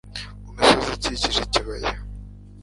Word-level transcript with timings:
mu 0.45 0.71
misozi 0.77 0.91
ikikije 1.09 1.39
ikibaya 1.47 1.91